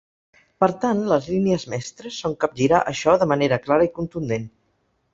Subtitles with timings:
[0.63, 4.53] Per tant, les línies mestres són capgirar això de manera clara i contundent.